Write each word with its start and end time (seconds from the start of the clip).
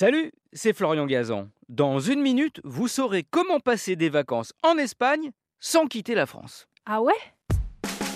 Salut, 0.00 0.30
c'est 0.52 0.74
Florian 0.74 1.06
Gazan. 1.06 1.48
Dans 1.68 1.98
une 1.98 2.20
minute, 2.20 2.60
vous 2.62 2.86
saurez 2.86 3.24
comment 3.28 3.58
passer 3.58 3.96
des 3.96 4.10
vacances 4.10 4.52
en 4.62 4.78
Espagne 4.78 5.32
sans 5.58 5.88
quitter 5.88 6.14
la 6.14 6.24
France. 6.24 6.68
Ah 6.86 7.02
ouais? 7.02 7.18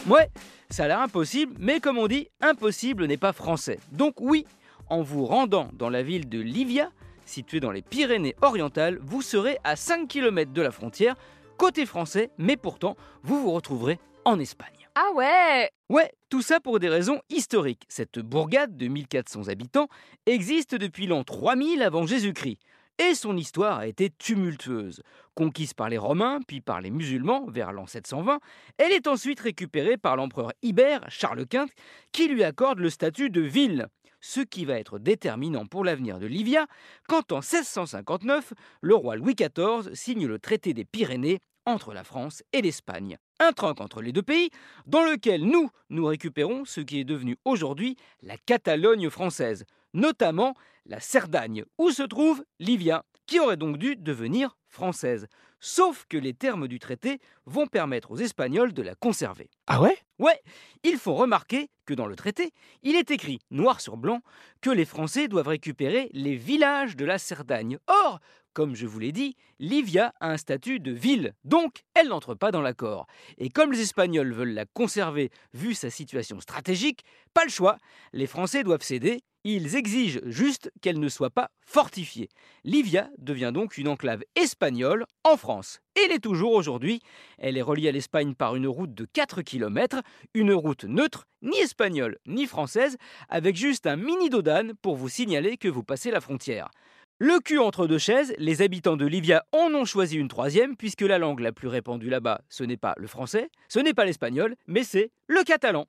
Ouais, 0.06 0.30
ça 0.70 0.84
a 0.84 0.86
l'air 0.86 1.00
impossible, 1.00 1.56
mais 1.58 1.80
comme 1.80 1.98
on 1.98 2.06
dit, 2.06 2.28
impossible 2.40 3.06
n'est 3.06 3.16
pas 3.16 3.32
français. 3.32 3.80
Donc 3.90 4.20
oui, 4.20 4.46
en 4.90 5.02
vous 5.02 5.26
rendant 5.26 5.70
dans 5.72 5.90
la 5.90 6.04
ville 6.04 6.28
de 6.28 6.38
Livia, 6.38 6.92
située 7.26 7.58
dans 7.58 7.72
les 7.72 7.82
Pyrénées-Orientales, 7.82 9.00
vous 9.02 9.20
serez 9.20 9.58
à 9.64 9.74
5 9.74 10.06
km 10.06 10.52
de 10.52 10.62
la 10.62 10.70
frontière, 10.70 11.16
côté 11.56 11.84
français, 11.84 12.30
mais 12.38 12.56
pourtant, 12.56 12.96
vous 13.24 13.42
vous 13.42 13.50
retrouverez 13.50 13.98
en 14.24 14.38
Espagne. 14.38 14.88
Ah 14.94 15.10
ouais 15.14 15.70
Ouais, 15.88 16.12
tout 16.28 16.42
ça 16.42 16.60
pour 16.60 16.78
des 16.78 16.88
raisons 16.88 17.20
historiques. 17.30 17.84
Cette 17.88 18.18
bourgade 18.18 18.76
de 18.76 18.88
1400 18.88 19.48
habitants 19.48 19.88
existe 20.26 20.74
depuis 20.74 21.06
l'an 21.06 21.24
3000 21.24 21.82
avant 21.82 22.06
Jésus-Christ. 22.06 22.58
Et 22.98 23.14
son 23.14 23.36
histoire 23.36 23.78
a 23.78 23.86
été 23.86 24.10
tumultueuse. 24.10 25.02
Conquise 25.34 25.72
par 25.72 25.88
les 25.88 25.96
Romains, 25.96 26.40
puis 26.46 26.60
par 26.60 26.82
les 26.82 26.90
musulmans 26.90 27.46
vers 27.48 27.72
l'an 27.72 27.86
720, 27.86 28.38
elle 28.76 28.92
est 28.92 29.06
ensuite 29.06 29.40
récupérée 29.40 29.96
par 29.96 30.16
l'empereur 30.16 30.52
Ibère, 30.62 31.04
Charles 31.08 31.46
Quint, 31.46 31.68
qui 32.12 32.28
lui 32.28 32.44
accorde 32.44 32.78
le 32.78 32.90
statut 32.90 33.30
de 33.30 33.40
ville. 33.40 33.88
Ce 34.20 34.40
qui 34.40 34.64
va 34.64 34.78
être 34.78 34.98
déterminant 34.98 35.66
pour 35.66 35.84
l'avenir 35.84 36.18
de 36.20 36.26
Livia, 36.26 36.66
quand 37.08 37.32
en 37.32 37.40
1659, 37.40 38.52
le 38.82 38.94
roi 38.94 39.16
Louis 39.16 39.34
XIV 39.34 39.94
signe 39.94 40.26
le 40.26 40.38
traité 40.38 40.74
des 40.74 40.84
Pyrénées 40.84 41.40
entre 41.66 41.92
la 41.92 42.04
France 42.04 42.42
et 42.52 42.62
l'Espagne. 42.62 43.18
Un 43.38 43.52
tronc 43.52 43.74
entre 43.80 44.02
les 44.02 44.12
deux 44.12 44.22
pays, 44.22 44.50
dans 44.86 45.04
lequel 45.04 45.44
nous, 45.44 45.70
nous 45.90 46.06
récupérons 46.06 46.64
ce 46.64 46.80
qui 46.80 47.00
est 47.00 47.04
devenu 47.04 47.36
aujourd'hui 47.44 47.96
la 48.22 48.36
Catalogne 48.36 49.10
française, 49.10 49.64
notamment 49.94 50.54
la 50.86 51.00
Cerdagne, 51.00 51.64
où 51.78 51.90
se 51.90 52.02
trouve 52.02 52.44
Livia, 52.58 53.04
qui 53.26 53.40
aurait 53.40 53.56
donc 53.56 53.78
dû 53.78 53.96
devenir 53.96 54.56
française. 54.72 55.28
Sauf 55.60 56.06
que 56.08 56.16
les 56.16 56.34
termes 56.34 56.66
du 56.66 56.80
traité 56.80 57.20
vont 57.46 57.68
permettre 57.68 58.10
aux 58.10 58.16
Espagnols 58.16 58.72
de 58.72 58.82
la 58.82 58.96
conserver. 58.96 59.48
Ah 59.68 59.80
ouais? 59.80 59.96
Ouais, 60.18 60.40
il 60.82 60.98
faut 60.98 61.14
remarquer 61.14 61.68
que 61.86 61.94
dans 61.94 62.06
le 62.06 62.16
traité, 62.16 62.50
il 62.82 62.96
est 62.96 63.10
écrit 63.10 63.38
noir 63.50 63.80
sur 63.80 63.96
blanc 63.96 64.20
que 64.60 64.70
les 64.70 64.84
Français 64.84 65.28
doivent 65.28 65.48
récupérer 65.48 66.10
les 66.12 66.34
villages 66.34 66.96
de 66.96 67.04
la 67.04 67.18
Cerdagne. 67.18 67.78
Or, 67.86 68.18
comme 68.54 68.74
je 68.74 68.86
vous 68.86 68.98
l'ai 68.98 69.12
dit, 69.12 69.36
Livia 69.58 70.12
a 70.20 70.30
un 70.30 70.36
statut 70.36 70.80
de 70.80 70.92
ville, 70.92 71.34
donc 71.44 71.84
elle 71.94 72.08
n'entre 72.08 72.34
pas 72.34 72.50
dans 72.50 72.60
l'accord. 72.60 73.06
Et 73.38 73.48
comme 73.48 73.72
les 73.72 73.80
Espagnols 73.80 74.32
veulent 74.32 74.54
la 74.54 74.66
conserver 74.66 75.30
vu 75.54 75.74
sa 75.74 75.90
situation 75.90 76.40
stratégique, 76.40 77.04
pas 77.34 77.44
le 77.44 77.50
choix, 77.50 77.78
les 78.12 78.26
Français 78.26 78.62
doivent 78.62 78.82
céder, 78.82 79.22
ils 79.44 79.76
exigent 79.76 80.20
juste 80.24 80.70
qu'elle 80.80 81.00
ne 81.00 81.08
soit 81.08 81.30
pas 81.30 81.50
fortifiée. 81.66 82.28
Livia 82.64 83.10
devient 83.18 83.50
donc 83.52 83.78
une 83.78 83.88
enclave 83.88 84.22
espagnole 84.36 85.04
en 85.24 85.36
France. 85.36 85.80
Elle 85.94 86.12
est 86.12 86.22
toujours 86.22 86.52
aujourd'hui. 86.52 87.00
Elle 87.38 87.56
est 87.56 87.62
reliée 87.62 87.88
à 87.88 87.92
l'Espagne 87.92 88.34
par 88.34 88.56
une 88.56 88.66
route 88.66 88.94
de 88.94 89.04
4 89.04 89.42
km, 89.42 90.00
une 90.34 90.52
route 90.52 90.84
neutre, 90.84 91.26
ni 91.42 91.58
espagnole 91.58 92.18
ni 92.26 92.46
française, 92.46 92.96
avec 93.28 93.56
juste 93.56 93.86
un 93.86 93.96
mini 93.96 94.30
dodane 94.30 94.74
pour 94.80 94.96
vous 94.96 95.08
signaler 95.08 95.56
que 95.56 95.68
vous 95.68 95.82
passez 95.82 96.10
la 96.10 96.20
frontière. 96.20 96.70
Le 97.18 97.38
cul 97.38 97.58
entre 97.58 97.86
deux 97.86 97.98
chaises, 97.98 98.34
les 98.38 98.62
habitants 98.62 98.96
de 98.96 99.06
Livia 99.06 99.44
en 99.52 99.72
ont 99.74 99.84
choisi 99.84 100.16
une 100.16 100.26
troisième, 100.26 100.76
puisque 100.76 101.02
la 101.02 101.18
langue 101.18 101.40
la 101.40 101.52
plus 101.52 101.68
répandue 101.68 102.08
là-bas, 102.08 102.40
ce 102.48 102.64
n'est 102.64 102.76
pas 102.76 102.94
le 102.96 103.06
français, 103.06 103.48
ce 103.68 103.78
n'est 103.78 103.94
pas 103.94 104.04
l'espagnol, 104.04 104.56
mais 104.66 104.82
c'est 104.82 105.12
le 105.28 105.44
catalan. 105.44 105.86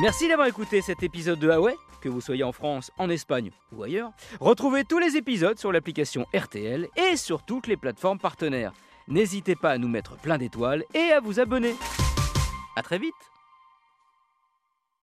Merci 0.00 0.28
d'avoir 0.28 0.46
écouté 0.46 0.82
cet 0.82 1.02
épisode 1.02 1.38
de 1.38 1.48
Huawei, 1.48 1.74
que 2.02 2.08
vous 2.08 2.20
soyez 2.20 2.44
en 2.44 2.52
France, 2.52 2.90
en 2.98 3.08
Espagne 3.08 3.50
ou 3.72 3.82
ailleurs. 3.82 4.10
Retrouvez 4.40 4.84
tous 4.84 4.98
les 4.98 5.16
épisodes 5.16 5.58
sur 5.58 5.72
l'application 5.72 6.26
RTL 6.34 6.88
et 6.96 7.16
sur 7.16 7.42
toutes 7.42 7.66
les 7.66 7.76
plateformes 7.78 8.18
partenaires. 8.18 8.72
N'hésitez 9.08 9.56
pas 9.56 9.70
à 9.70 9.78
nous 9.78 9.88
mettre 9.88 10.16
plein 10.16 10.36
d'étoiles 10.36 10.84
et 10.94 11.12
à 11.12 11.20
vous 11.20 11.40
abonner. 11.40 11.74
A 12.76 12.82
très 12.82 12.98
vite 12.98 13.14